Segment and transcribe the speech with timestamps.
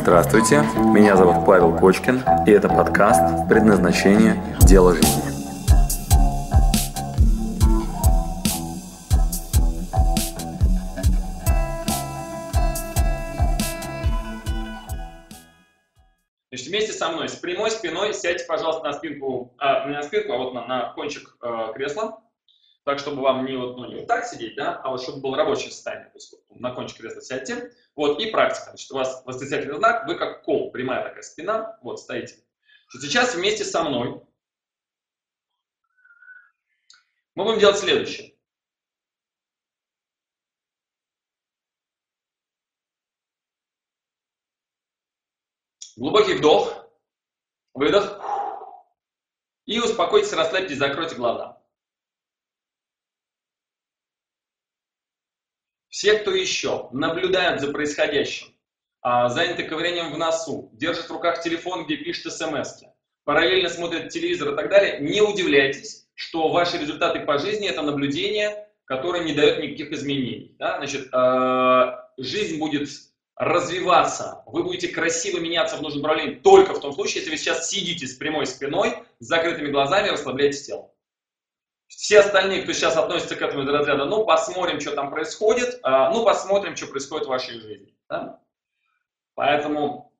[0.00, 4.40] Здравствуйте, меня зовут Павел Кочкин, и это подкаст «Предназначение.
[4.60, 5.22] Дело жизни».
[16.50, 20.32] Значит, вместе со мной с прямой спиной сядьте, пожалуйста, на спинку, а, не на спинку,
[20.32, 22.20] а вот на, на кончик э, кресла,
[22.88, 25.36] так, чтобы вам не вот, ну, не вот так сидеть, да, а вот чтобы было
[25.36, 26.08] рабочее состояние.
[26.08, 27.70] То есть вот, на кончик кресла сядьте.
[27.94, 28.70] Вот, и практика.
[28.70, 32.42] Значит, у вас восклицательный знак, вы как кол, прямая такая спина, вот, стоите.
[32.90, 34.22] Значит, сейчас вместе со мной
[37.34, 38.34] мы будем делать следующее.
[45.94, 46.90] Глубокий вдох,
[47.74, 48.18] выдох.
[49.66, 51.58] И успокойтесь, расслабьтесь, закройте глаза.
[55.98, 58.46] Все, кто еще наблюдают за происходящим,
[59.02, 62.84] а, заняты ковырянием в носу, держат в руках телефон, где пишут смс
[63.24, 68.68] параллельно смотрят телевизор и так далее, не удивляйтесь, что ваши результаты по жизни– это наблюдение,
[68.84, 70.54] которое не дает никаких изменений.
[70.60, 70.76] Да?
[70.76, 72.88] Значит, а, жизнь будет
[73.34, 77.68] развиваться, вы будете красиво меняться в нужном направлении только в том случае, если вы сейчас
[77.68, 80.92] сидите с прямой спиной, с закрытыми глазами, расслабляете тело.
[81.88, 86.24] Все остальные, кто сейчас относится к этому из ну, посмотрим, что там происходит, а, ну,
[86.24, 87.96] посмотрим, что происходит в вашей жизни.
[88.08, 88.42] Да?
[89.34, 90.12] Поэтому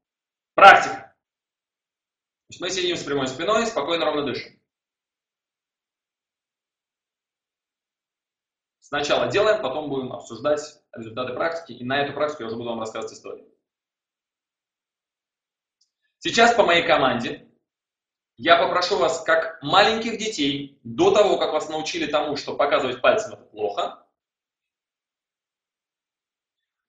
[0.55, 1.15] практика.
[2.59, 4.59] мы сидим с прямой спиной, спокойно, ровно дышим.
[8.79, 12.81] Сначала делаем, потом будем обсуждать результаты практики, и на эту практику я уже буду вам
[12.81, 13.47] рассказывать историю.
[16.21, 17.48] Сейчас по моей команде
[18.39, 23.35] я попрошу вас, как маленьких детей, до того, как вас научили тому, что показывать пальцем
[23.35, 24.07] это плохо,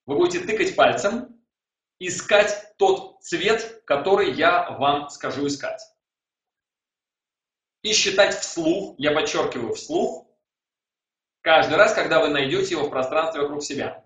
[0.05, 1.43] вы будете тыкать пальцем,
[1.99, 5.81] искать тот цвет, который я вам скажу искать.
[7.81, 10.27] И считать вслух, я подчеркиваю вслух,
[11.41, 14.05] каждый раз, когда вы найдете его в пространстве вокруг себя.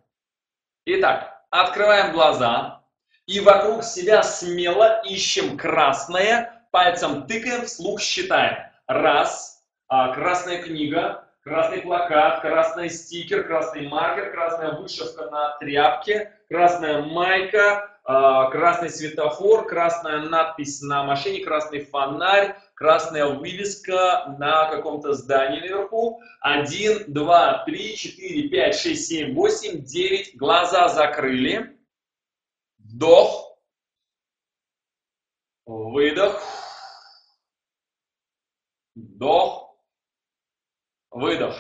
[0.85, 2.85] Итак, открываем глаза
[3.25, 8.57] и вокруг себя смело ищем красное, пальцем тыкаем, вслух считаем.
[8.87, 17.03] Раз, а, красная книга, красный плакат, красный стикер, красный маркер, красная вышивка на тряпке, красная
[17.03, 25.59] майка, а, красный светофор, красная надпись на машине, красный фонарь, красная вывеска на каком-то здании
[25.59, 26.23] наверху.
[26.41, 30.35] Один, два, три, четыре, пять, шесть, семь, восемь, девять.
[30.35, 31.77] Глаза закрыли.
[32.79, 33.59] Вдох.
[35.67, 36.41] Выдох.
[38.95, 39.77] Вдох.
[41.09, 41.57] Выдох.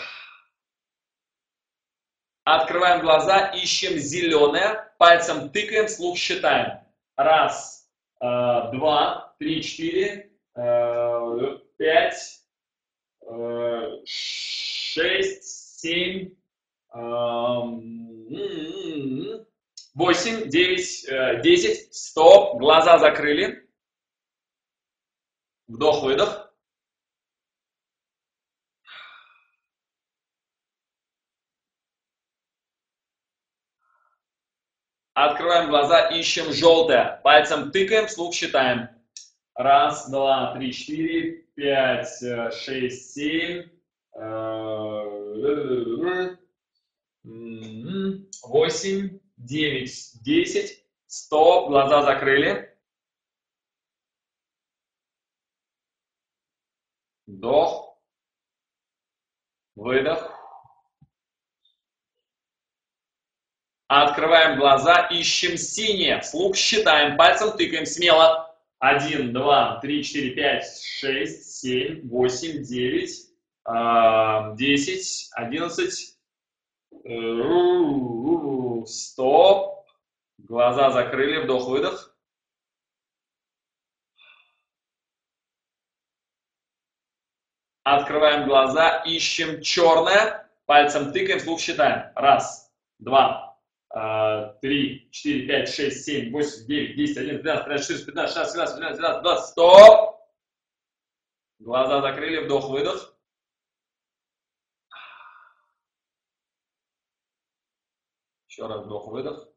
[2.43, 6.85] Открываем глаза, ищем зеленое, пальцем тыкаем, слух считаем.
[7.15, 7.89] Раз,
[8.19, 12.41] э, два, три, четыре, э, пять,
[13.21, 16.35] э, шесть, семь,
[19.93, 21.93] восемь, девять, десять.
[21.93, 23.69] Стоп, глаза закрыли.
[25.67, 26.52] Вдох-выдох.
[35.13, 37.19] Открываем глаза, ищем желтое.
[37.23, 38.89] Пальцем тыкаем, слух считаем.
[39.53, 42.17] Раз, два, три, четыре, пять,
[42.55, 43.69] шесть, семь,
[48.41, 50.83] восемь, девять, десять.
[51.05, 52.75] Стоп, глаза закрыли.
[57.27, 58.01] Вдох.
[59.75, 60.42] Выдох.
[63.87, 66.21] Открываем глаза, ищем синее.
[66.23, 68.49] Слух считаем, пальцем тыкаем смело.
[68.79, 76.17] 1, 2, 3, 4, 5, 6, 7, 8, 9, 10, 11.
[78.85, 79.85] Стоп.
[80.39, 82.09] Глаза закрыли, вдох-выдох.
[87.85, 92.11] Открываем глаза, ищем черное, пальцем тыкаем, слух считаем.
[92.15, 93.42] Раз, два,
[93.93, 98.75] 3, 4, 5, 6, 7, 8, 9, 10, 11, 12, 13, 14, 15, 16, 17,
[98.75, 100.19] 18, 19, 20, стоп!
[101.59, 103.15] Глаза закрыли, вдох-выдох.
[108.49, 109.47] Еще раз вдох-выдох.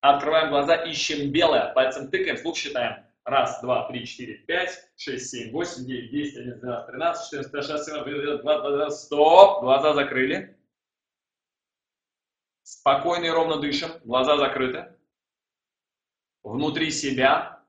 [0.00, 3.04] Открываем глаза, ищем белое, пальцем тыкаем, слух считаем.
[3.24, 7.68] Раз, два, три, четыре, пять, шесть, семь, восемь, девять, десять, одиннадцать, двенадцать, тринадцать, четырнадцать, пятнадцать,
[7.68, 9.60] шестнадцать, семнадцать, двадцать, двадцать, стоп!
[9.60, 10.55] Глаза закрыли.
[12.66, 14.98] Спокойно и ровно дышим, глаза закрыты.
[16.42, 17.64] внутри себя,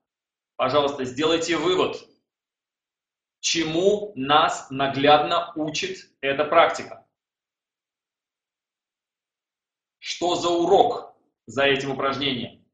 [0.55, 1.97] пожалуйста, сделайте вывод,
[3.39, 7.07] чему нас наглядно учит эта практика.
[9.99, 11.15] Что за урок
[11.45, 12.65] за этим упражнением?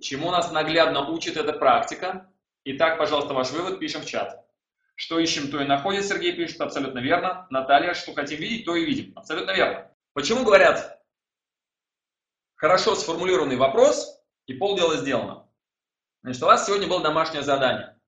[0.00, 2.32] Чему нас наглядно учит эта практика?
[2.64, 4.41] Итак, пожалуйста, ваш вывод пишем в чат.
[5.02, 7.48] Что ищем, то и находим, Сергей пишет, абсолютно верно.
[7.50, 9.12] Наталья, что хотим видеть, то и видим.
[9.18, 9.90] Абсолютно верно.
[10.12, 11.02] Почему говорят,
[12.54, 15.48] хорошо сформулированный вопрос и полдела сделано?
[16.22, 17.98] Значит, у вас сегодня было домашнее задание.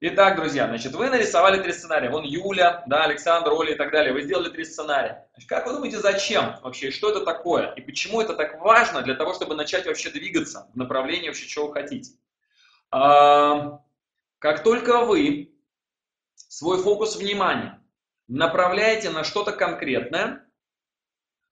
[0.00, 2.10] Итак, друзья, значит, вы нарисовали три сценария.
[2.10, 4.12] Вон Юля, да, Александр, Оля и так далее.
[4.12, 5.28] Вы сделали три сценария.
[5.34, 6.90] Значит, как вы думаете, зачем вообще?
[6.90, 7.74] Что это такое?
[7.74, 11.68] И почему это так важно для того, чтобы начать вообще двигаться в направлении вообще, чего
[11.68, 12.10] вы хотите?
[12.90, 13.78] А,
[14.40, 15.54] как только вы
[16.48, 17.82] свой фокус внимания
[18.28, 20.46] направляете на что-то конкретное,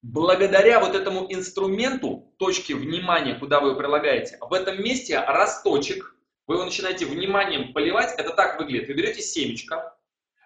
[0.02, 6.14] благодаря вот этому инструменту точки внимания, куда вы его прилагаете, в этом месте росточек
[6.46, 8.88] вы его начинаете вниманием поливать, это так выглядит.
[8.88, 9.96] Вы берете семечко,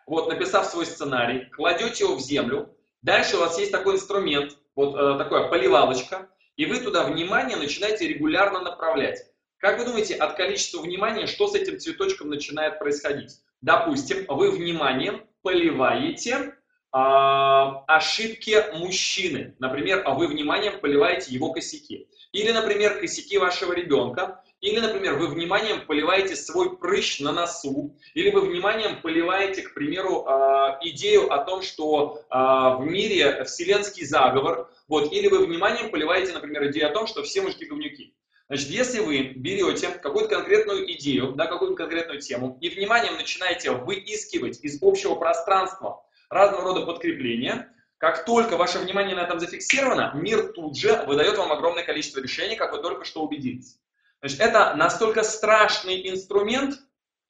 [0.07, 4.95] вот, написав свой сценарий, кладете его в землю, дальше у вас есть такой инструмент, вот
[4.97, 9.31] э, такая поливалочка, и вы туда внимание начинаете регулярно направлять.
[9.59, 13.41] Как вы думаете, от количества внимания, что с этим цветочком начинает происходить?
[13.63, 16.53] Допустим, вы вниманием поливаете э,
[16.93, 19.55] ошибки мужчины.
[19.59, 22.09] Например, вы вниманием поливаете его косяки.
[22.33, 24.43] Или, например, косяки вашего ребенка.
[24.61, 30.27] Или, например, вы вниманием поливаете свой прыщ на носу, или вы вниманием поливаете, к примеру,
[30.27, 36.35] а, идею о том, что а, в мире вселенский заговор, вот, или вы вниманием поливаете,
[36.35, 38.15] например, идею о том, что все мужики говнюки.
[38.51, 44.59] Значит, если вы берете какую-то конкретную идею, да, какую-то конкретную тему, и вниманием начинаете выискивать
[44.65, 50.77] из общего пространства разного рода подкрепления, как только ваше внимание на этом зафиксировано, мир тут
[50.77, 53.79] же выдает вам огромное количество решений, как вы только что убедились.
[54.21, 56.75] Значит, это настолько страшный инструмент,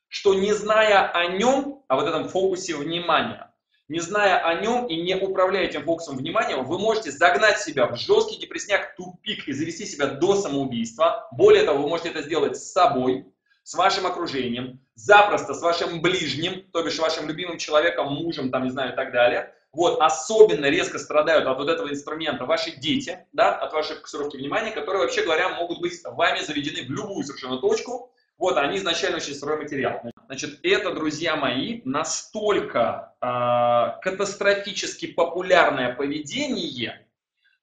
[0.08, 3.49] что не зная о нем, о вот этом фокусе внимания,
[3.90, 7.96] не зная о нем и не управляя этим фокусом внимания, вы можете загнать себя в
[7.96, 11.28] жесткий депрессняк, тупик и завести себя до самоубийства.
[11.32, 13.26] Более того, вы можете это сделать с собой,
[13.64, 18.70] с вашим окружением, запросто с вашим ближним, то бишь вашим любимым человеком, мужем, там, не
[18.70, 19.52] знаю, и так далее.
[19.72, 24.70] Вот, особенно резко страдают от вот этого инструмента ваши дети, да, от вашей фокусировки внимания,
[24.70, 28.12] которые, вообще говоря, могут быть вами заведены в любую совершенно точку.
[28.38, 30.00] Вот, они изначально очень сырой материал.
[30.30, 37.04] Значит, это, друзья мои, настолько э, катастрофически популярное поведение,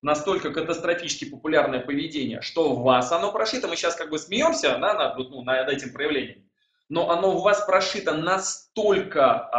[0.01, 3.69] настолько катастрофически популярное поведение, что в вас оно прошито.
[3.69, 6.43] Мы сейчас как бы смеемся да, над, ну, над этим проявлением,
[6.89, 9.49] но оно в вас прошито настолько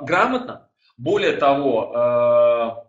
[0.00, 2.86] э, грамотно, более того,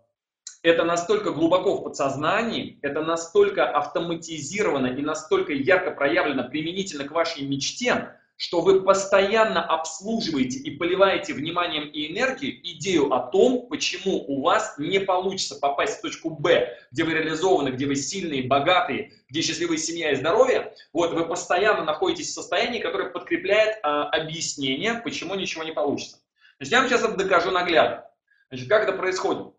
[0.62, 7.12] э, это настолько глубоко в подсознании, это настолько автоматизировано и настолько ярко проявлено применительно к
[7.12, 14.26] вашей мечте, что вы постоянно обслуживаете и поливаете вниманием и энергией идею о том, почему
[14.28, 19.14] у вас не получится попасть в точку Б, где вы реализованы, где вы сильные, богатые,
[19.30, 20.74] где счастливая семья и здоровье.
[20.92, 26.18] Вот вы постоянно находитесь в состоянии, которое подкрепляет а, объяснение, почему ничего не получится.
[26.58, 28.06] Значит, я вам сейчас это докажу наглядно.
[28.50, 29.54] Значит, как это происходит?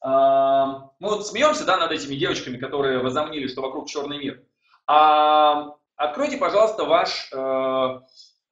[0.00, 4.42] А, мы вот смеемся да, над этими девочками, которые возомнили, что вокруг черный мир.
[4.86, 8.00] А, откройте, пожалуйста, ваш э,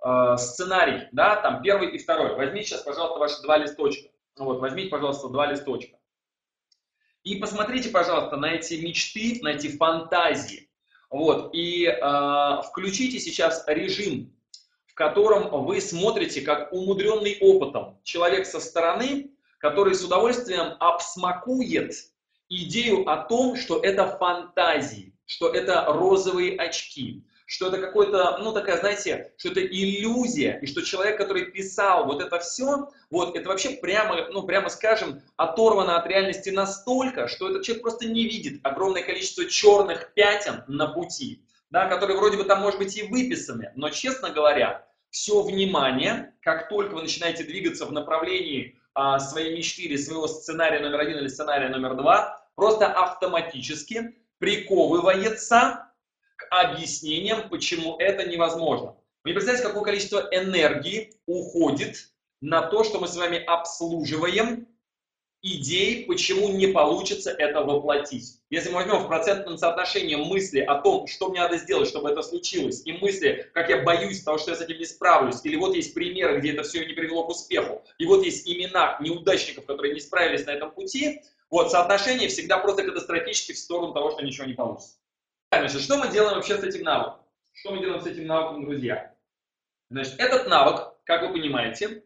[0.05, 2.37] э, сценарий, да, там первый и второй.
[2.37, 4.09] Возьмите сейчас, пожалуйста, ваши два листочка.
[4.37, 5.97] Вот, возьмите, пожалуйста, два листочка.
[7.25, 10.71] И посмотрите, пожалуйста, на эти мечты, на эти фантазии.
[11.11, 14.33] Вот, и э, включите сейчас режим
[14.99, 21.95] котором вы смотрите как умудренный опытом человек со стороны, который с удовольствием обсмакует
[22.49, 28.78] идею о том, что это фантазии, что это розовые очки, что это какой-то, ну такая,
[28.78, 33.71] знаете, что это иллюзия, и что человек, который писал вот это все, вот это вообще
[33.71, 39.02] прямо, ну прямо скажем, оторвано от реальности настолько, что этот человек просто не видит огромное
[39.02, 43.88] количество черных пятен на пути, да, которые вроде бы там, может быть, и выписаны, но,
[43.88, 49.97] честно говоря, все внимание, как только вы начинаете двигаться в направлении а, своей мечты или
[49.97, 55.88] своего сценария номер один или сценария номер два, просто автоматически приковывается
[56.49, 58.97] к объяснениям, почему это невозможно.
[59.25, 64.67] Вы не представляете, какое количество энергии уходит на то, что мы с вами обслуживаем
[65.43, 68.40] идей, почему не получится это воплотить.
[68.50, 72.23] Если мы возьмем в процентном соотношении мысли о том, что мне надо сделать, чтобы это
[72.23, 75.76] случилось, и мысли, как я боюсь того, что я с этим не справлюсь, или вот
[75.76, 79.95] есть примеры, где это все не привело к успеху, и вот есть имена неудачников, которые
[79.95, 84.47] не справились на этом пути, Вот, соотношение всегда просто катастрофически в сторону того, что ничего
[84.47, 84.97] не получится.
[85.50, 87.23] Значит, что мы делаем вообще с этим навыком?
[87.52, 89.14] Что мы делаем с этим навыком, друзья?
[89.90, 92.05] Значит, этот навык, как вы понимаете,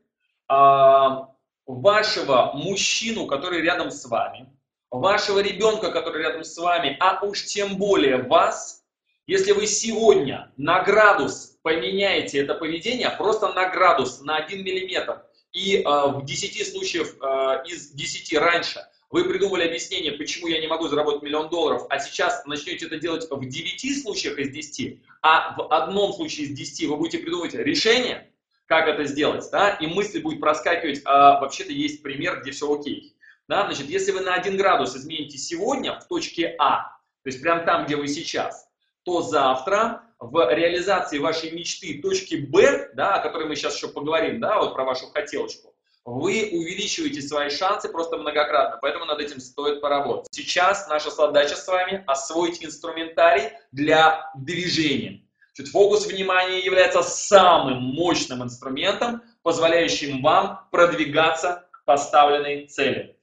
[0.48, 1.28] а,
[1.66, 4.48] вашего мужчину, который рядом с вами,
[4.90, 8.84] вашего ребенка, который рядом с вами, а уж тем более вас,
[9.26, 15.78] если вы сегодня на градус поменяете это поведение, просто на градус, на 1 миллиметр, и
[15.78, 20.88] э, в 10 случаев э, из 10 раньше вы придумали объяснение, почему я не могу
[20.88, 25.72] заработать миллион долларов, а сейчас начнете это делать в 9 случаях из 10, а в
[25.72, 28.32] одном случае из 10 вы будете придумывать решение,
[28.66, 33.14] как это сделать, да, и мысли будет проскакивать, а вообще-то есть пример, где все окей.
[33.48, 37.64] Да, значит, если вы на 1 градус измените сегодня в точке А, то есть прямо
[37.64, 38.66] там, где вы сейчас,
[39.02, 44.40] то завтра в реализации вашей мечты точки Б, да, о которой мы сейчас еще поговорим,
[44.40, 45.71] да, вот про вашу хотелочку,
[46.04, 50.28] вы увеличиваете свои шансы просто многократно, поэтому над этим стоит поработать.
[50.32, 55.22] Сейчас наша задача с вами освоить инструментарий для движения.
[55.70, 63.18] Фокус внимания является самым мощным инструментом, позволяющим вам продвигаться к поставленной цели.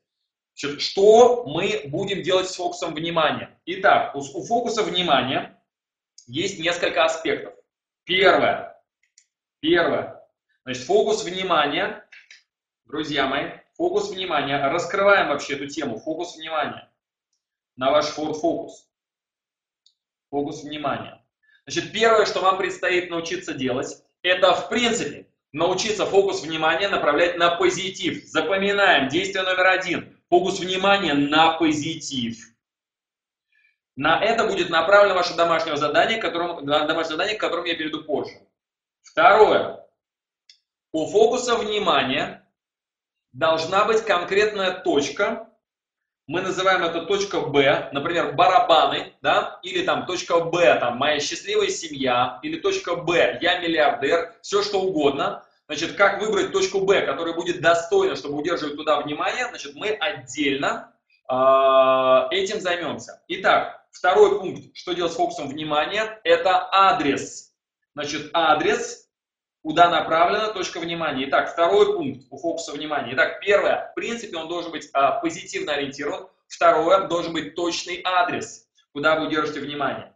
[0.55, 3.59] Значит, что мы будем делать с фокусом внимания?
[3.65, 5.59] Итак, у, у фокуса внимания
[6.27, 7.55] есть несколько аспектов.
[8.03, 8.79] Первое.
[9.59, 10.24] Первое.
[10.65, 12.07] Значит, фокус внимания,
[12.89, 14.58] друзья мои, фокус внимания.
[14.67, 16.00] Раскрываем вообще эту тему.
[16.00, 16.91] Фокус внимания
[17.77, 18.72] на ваш Focus.
[20.31, 21.24] Фокус внимания.
[21.65, 27.55] Значит, первое, что вам предстоит научиться делать, это в принципе научиться фокус внимания направлять на
[27.55, 28.25] позитив.
[28.25, 30.19] Запоминаем, действие номер один.
[30.29, 32.38] Фокус внимания на позитив.
[33.96, 38.34] На это будет направлено ваше домашнее задание, которым, домашнее задание, к которому я перейду позже.
[39.01, 39.86] Второе.
[40.91, 42.38] У фокуса внимания
[43.31, 45.50] должна быть конкретная точка.
[46.27, 51.69] Мы называем это точка Б, например, барабаны, да, или там точка Б, там, моя счастливая
[51.69, 55.43] семья, или точка Б, я миллиардер, все что угодно.
[55.67, 60.93] Значит, как выбрать точку Б, которая будет достойна, чтобы удерживать туда внимание, значит, мы отдельно
[61.29, 61.33] э,
[62.31, 63.21] этим займемся.
[63.27, 67.53] Итак, Второй пункт, что делать с фокусом внимания, это адрес.
[67.95, 69.08] Значит, адрес,
[69.61, 71.27] куда направлена точка внимания.
[71.27, 73.13] Итак, второй пункт у фокуса внимания.
[73.13, 76.27] Итак, первое, в принципе, он должен быть а, позитивно ориентирован.
[76.47, 80.15] Второе, должен быть точный адрес, куда вы держите внимание.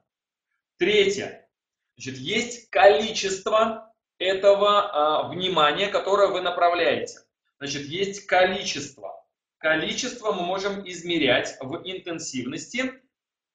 [0.78, 1.48] Третье,
[1.96, 7.20] значит, есть количество этого а, внимания, которое вы направляете.
[7.60, 9.24] Значит, есть количество.
[9.58, 13.02] Количество мы можем измерять в интенсивности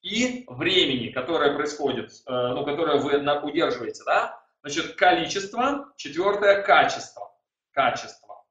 [0.01, 4.41] и времени, которое происходит, э, ну, которое вы удерживаете, да?
[4.63, 7.33] Значит, количество, четвертое, качество.
[7.73, 8.45] Качество.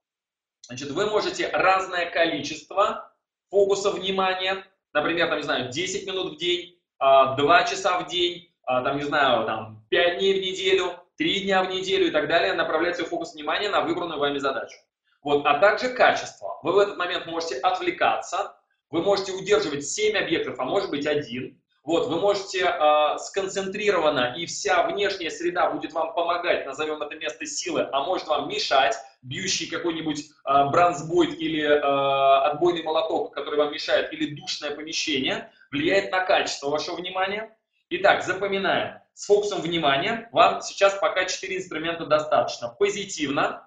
[0.61, 3.13] Значит, вы можете разное количество
[3.49, 8.53] фокуса внимания, например, там, не знаю, 10 минут в день, 2 а, часа в день,
[8.63, 12.27] а, там, не знаю, там, 5 дней в неделю, 3 дня в неделю и так
[12.27, 14.77] далее, направлять свой фокус внимания на выбранную вами задачу.
[15.23, 16.59] Вот, а также качество.
[16.63, 18.57] Вы в этот момент можете отвлекаться,
[18.89, 21.61] вы можете удерживать 7 объектов, а может быть один.
[21.87, 27.45] Вот, вы можете э, сконцентрированно, и вся внешняя среда будет вам помогать, назовем это место
[27.45, 33.71] силы, а может вам мешать, бьющий какой-нибудь э, бронзбойт или э, отбойный молоток, который вам
[33.71, 37.57] мешает, или душное помещение, влияет на качество вашего внимания.
[37.89, 38.99] Итак, запоминаем.
[39.13, 42.67] С фокусом внимания вам сейчас пока 4 инструмента достаточно.
[42.67, 43.65] Позитивно,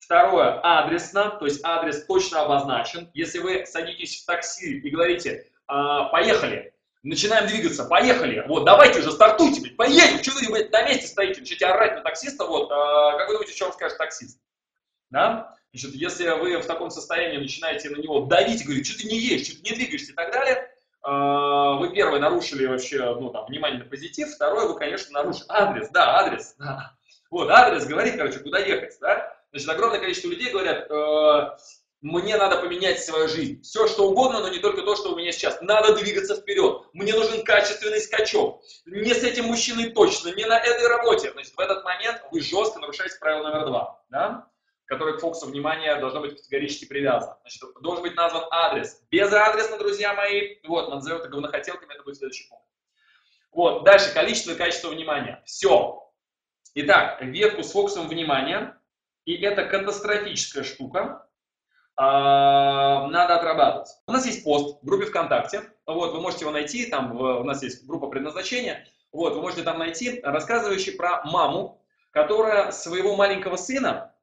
[0.00, 3.10] Второе, адресно, то есть адрес точно обозначен.
[3.14, 6.72] Если вы садитесь в такси и говорите, поехали,
[7.02, 11.40] начинаем двигаться, поехали, вот, давайте уже стартуйте, блядь, поедем, что вы, блядь, на месте стоите,
[11.40, 14.38] начнете орать на таксиста, вот, а, как вы думаете, что вам скажет таксист?
[15.10, 15.56] Да?
[15.72, 19.46] Значит, если вы в таком состоянии начинаете на него давить говорить, что ты не ешь,
[19.46, 20.68] что ты не двигаешься и так далее,
[21.02, 25.88] а, вы первое нарушили вообще, ну, там, внимание на позитив, второе, вы, конечно, нарушили адрес,
[25.90, 26.92] да, адрес, да.
[27.30, 29.32] Вот, адрес говорит, короче, куда ехать, да?
[29.52, 31.56] Значит, огромное количество людей говорят, э,
[32.02, 33.60] мне надо поменять свою жизнь.
[33.62, 35.60] Все, что угодно, но не только то, что у меня сейчас.
[35.60, 36.84] Надо двигаться вперед.
[36.92, 38.62] Мне нужен качественный скачок.
[38.86, 41.30] Не с этим мужчиной точно, не на этой работе.
[41.32, 44.50] Значит, в этот момент вы жестко нарушаете правило номер два, да?
[44.86, 47.38] которое к фокусу внимания должно быть категорически привязано.
[47.42, 49.00] Значит, должен быть назван адрес.
[49.10, 52.66] Безадресно, друзья мои, вот, назовем это говнохотелками, это будет следующий пункт.
[53.52, 55.42] Вот, дальше, количество и качество внимания.
[55.46, 56.10] Все.
[56.74, 58.80] Итак, ветку с фокусом внимания
[59.26, 61.28] и это катастрофическая штука,
[62.00, 63.88] надо отрабатывать.
[64.06, 67.62] У нас есть пост в группе ВКонтакте, вот, вы можете его найти, там у нас
[67.62, 74.14] есть группа предназначения, вот, вы можете там найти, рассказывающий про маму, которая своего маленького сына,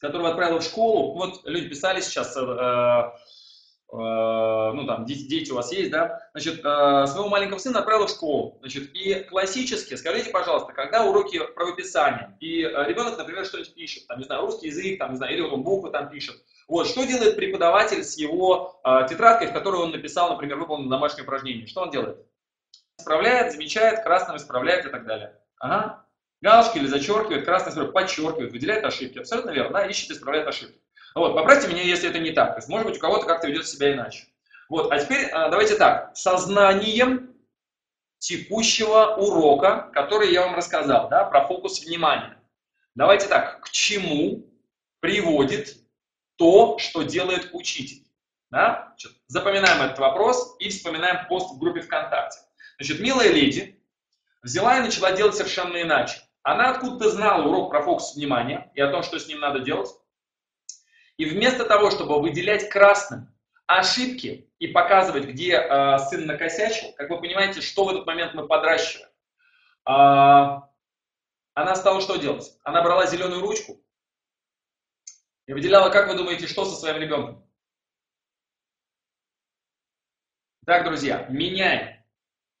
[0.00, 3.10] которого отправила в школу, вот люди писали сейчас, э,
[3.92, 8.56] ну там дети, дети у вас есть, да, значит, своего маленького сына отправил в школу,
[8.60, 14.24] значит, и классически, скажите, пожалуйста, когда уроки правописания, и ребенок, например, что-нибудь пишет, там, не
[14.24, 16.36] знаю, русский язык, там, не знаю, или он буквы там пишет,
[16.70, 21.66] вот, что делает преподаватель с его тетрадкой, в которой он написал, например, выполнил домашнее упражнение,
[21.66, 22.18] что он делает?
[22.98, 25.36] Исправляет, замечает, красным исправляет и так далее.
[25.58, 26.06] Ага.
[26.40, 29.18] Галочки или зачеркивает, красный исправляет, подчеркивает, выделяет ошибки.
[29.18, 30.80] Абсолютно верно, да, ищет, исправляет ошибки.
[31.14, 32.50] Вот, поправьте меня, если это не так.
[32.50, 34.26] То есть, может быть, у кого-то как-то ведет себя иначе.
[34.68, 36.16] Вот, а теперь а, давайте так.
[36.16, 37.34] Сознанием
[38.18, 42.38] текущего урока, который я вам рассказал, да, про фокус внимания.
[42.94, 44.46] Давайте так, к чему
[45.00, 45.76] приводит
[46.40, 48.02] то, что делает учитель?
[48.50, 48.94] Да?
[49.26, 52.40] Запоминаем этот вопрос и вспоминаем пост в группе ВКонтакте.
[52.78, 53.78] Значит, милая леди
[54.42, 56.18] взяла и начала делать совершенно иначе.
[56.42, 59.90] Она откуда-то знала урок про фокус внимания и о том, что с ним надо делать.
[61.18, 63.28] И вместо того, чтобы выделять красным
[63.66, 68.48] ошибки и показывать, где э, сын накосячил, как вы понимаете, что в этот момент мы
[68.48, 69.10] подращиваем,
[69.86, 70.62] э,
[71.52, 72.50] она стала что делать?
[72.64, 73.78] Она брала зеленую ручку
[75.50, 77.44] и выделяла, как вы думаете, что со своим ребенком?
[80.64, 82.00] Так, друзья, меняем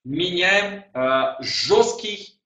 [0.02, 2.42] меняем э, жесткий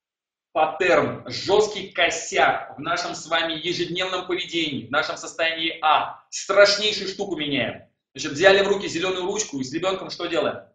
[0.52, 6.22] паттерн, жесткий косяк в нашем с вами ежедневном поведении, в нашем состоянии А.
[6.28, 7.88] Страшнейшую штуку меняем.
[8.12, 10.68] Значит, взяли в руки зеленую ручку и с ребенком что делаем?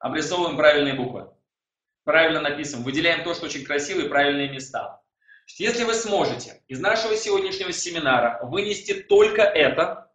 [0.00, 1.30] Обрисовываем правильные буквы.
[2.02, 2.84] Правильно написываем.
[2.84, 5.03] Выделяем то, что очень красивые правильные места.
[5.46, 10.10] Если вы сможете из нашего сегодняшнего семинара вынести только это,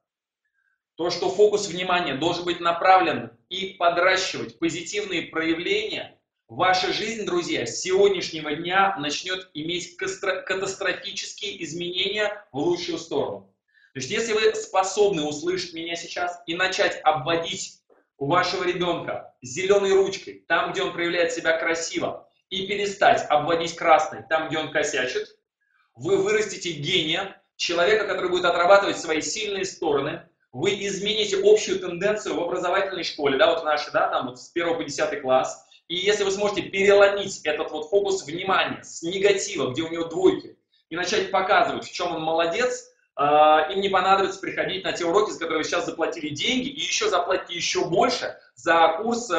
[0.96, 7.80] то, что фокус внимания должен быть направлен и подращивать позитивные проявления, ваша жизнь, друзья, с
[7.80, 13.54] сегодняшнего дня начнет иметь катастрофические изменения в лучшую сторону.
[13.94, 17.82] То есть, если вы способны услышать меня сейчас и начать обводить
[18.18, 24.24] у вашего ребенка зеленой ручкой, там, где он проявляет себя красиво, и перестать обводить красной,
[24.28, 25.38] там, где он косячит,
[25.96, 32.44] вы вырастите гения, человека, который будет отрабатывать свои сильные стороны, вы измените общую тенденцию в
[32.44, 35.96] образовательной школе, да, вот в нашей, да, там вот с 1 по 10 класс, и
[35.96, 40.58] если вы сможете переломить этот вот фокус внимания с негатива, где у него двойки,
[40.90, 42.89] и начать показывать, в чем он молодец,
[43.20, 47.10] им не понадобится приходить на те уроки, за которые вы сейчас заплатили деньги, и еще
[47.10, 49.36] заплатите еще больше за курс э,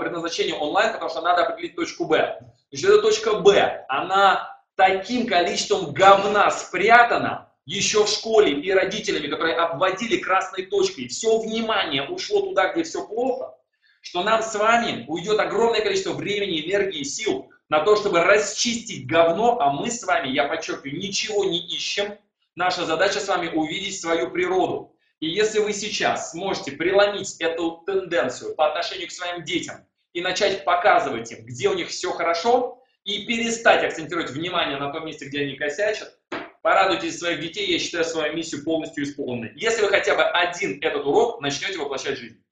[0.00, 2.40] предназначения онлайн, потому что надо определить точку Б.
[2.70, 9.56] Значит, эта точка Б, она таким количеством говна спрятана, еще в школе и родителями, которые
[9.56, 13.54] обводили красной точкой, все внимание ушло туда, где все плохо,
[14.00, 19.60] что нам с вами уйдет огромное количество времени, энергии, сил на то, чтобы расчистить говно,
[19.60, 22.18] а мы с вами, я подчеркиваю, ничего не ищем.
[22.56, 24.96] Наша задача с вами увидеть свою природу.
[25.20, 30.64] И если вы сейчас сможете преломить эту тенденцию по отношению к своим детям и начать
[30.64, 35.42] показывать им, где у них все хорошо, и перестать акцентировать внимание на том месте, где
[35.42, 36.20] они косячат,
[36.62, 39.52] Порадуйте своих детей, я считаю свою миссию полностью исполненной.
[39.56, 42.44] Если вы хотя бы один этот урок начнете воплощать в жизнь.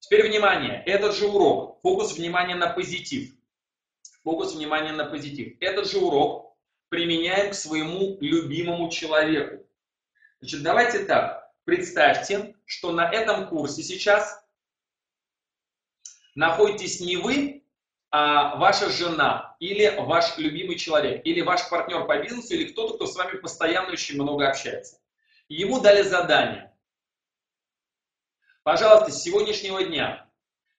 [0.00, 3.32] Теперь внимание, этот же урок, фокус внимания на позитив.
[4.24, 5.56] Фокус внимания на позитив.
[5.60, 6.53] Этот же урок
[6.88, 9.66] применяем к своему любимому человеку.
[10.40, 14.44] Значит, давайте так, представьте, что на этом курсе сейчас
[16.34, 17.64] находитесь не вы,
[18.10, 23.06] а, ваша жена или ваш любимый человек, или ваш партнер по бизнесу, или кто-то, кто
[23.06, 25.00] с вами постоянно очень много общается.
[25.48, 26.72] Ему дали задание.
[28.62, 30.30] Пожалуйста, с сегодняшнего дня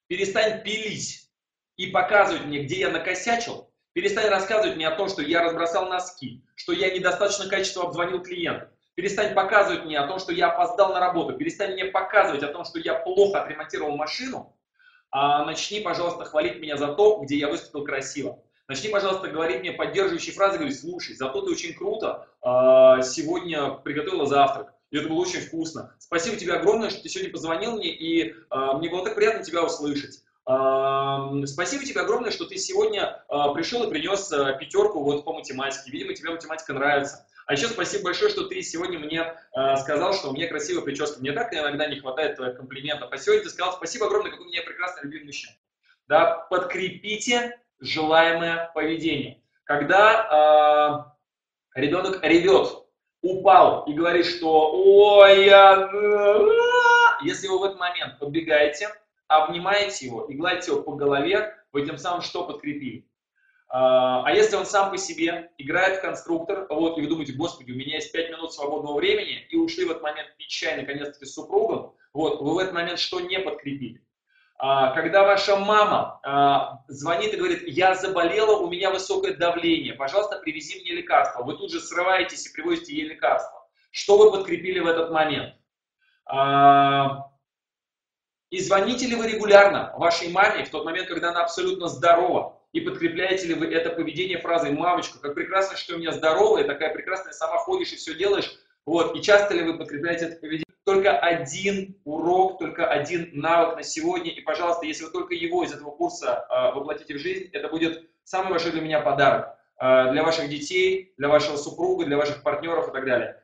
[0.07, 1.29] перестань пилить
[1.75, 6.43] и показывать мне, где я накосячил, перестань рассказывать мне о том, что я разбросал носки,
[6.55, 10.99] что я недостаточно качественно обзвонил клиентов, перестань показывать мне о том, что я опоздал на
[10.99, 14.53] работу, перестань мне показывать о том, что я плохо отремонтировал машину,
[15.11, 18.43] а начни, пожалуйста, хвалить меня за то, где я выступил красиво.
[18.67, 24.25] Начни, пожалуйста, говорить мне поддерживающие фразы, говорить, слушай, зато ты очень круто а, сегодня приготовила
[24.25, 25.95] завтрак, и это было очень вкусно.
[25.99, 29.63] Спасибо тебе огромное, что ты сегодня позвонил мне, и а, мне было так приятно тебя
[29.63, 30.21] услышать.
[30.45, 33.23] Спасибо тебе огромное, что ты сегодня
[33.55, 34.29] пришел и принес
[34.59, 35.89] пятерку вот по математике.
[35.91, 37.25] Видимо, тебе математика нравится.
[37.47, 41.19] А еще спасибо большое, что ты сегодня мне э, сказал, что у меня красивая прическа.
[41.19, 43.11] Мне так иногда не хватает комплиментов.
[43.11, 45.53] А сегодня ты сказал спасибо огромное, какой у меня прекрасный любимый мужчина.
[46.07, 49.43] Да, подкрепите желаемое поведение.
[49.63, 51.13] Когда
[51.75, 52.83] э, ребенок ревет,
[53.21, 55.89] упал и говорит, что ой, я...
[57.23, 58.89] Если вы в этот момент подбегаете,
[59.27, 63.07] обнимаете его и гладите его по голове, вы тем самым что подкрепили?
[63.67, 67.71] А, а если он сам по себе играет в конструктор, вот, и вы думаете, господи,
[67.71, 71.25] у меня есть 5 минут свободного времени, и ушли в этот момент пить чай наконец-таки
[71.25, 74.05] с супругом, Вот, вы в этот момент что не подкрепили?
[74.57, 80.39] А, когда ваша мама а, звонит и говорит, я заболела, у меня высокое давление, пожалуйста,
[80.39, 81.43] привези мне лекарство.
[81.43, 83.67] Вы тут же срываетесь и привозите ей лекарство.
[83.91, 85.55] Что вы подкрепили в этот момент?
[86.25, 87.29] А,
[88.55, 92.57] и звоните ли вы регулярно вашей маме в тот момент, когда она абсолютно здорова?
[92.71, 96.93] И подкрепляете ли вы это поведение фразой «мамочка, как прекрасно, что у меня здоровая, такая
[96.93, 98.57] прекрасная, сама ходишь и все делаешь».
[98.85, 99.15] Вот.
[99.15, 100.65] И часто ли вы подкрепляете это поведение?
[100.85, 104.31] только один урок, только один навык на сегодня.
[104.31, 108.07] И, пожалуйста, если вы только его из этого курса э, воплотите в жизнь, это будет
[108.23, 112.89] самый большой для меня подарок э, для ваших детей, для вашего супруга, для ваших партнеров
[112.89, 113.43] и так далее.